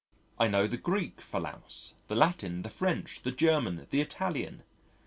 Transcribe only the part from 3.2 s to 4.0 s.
the German,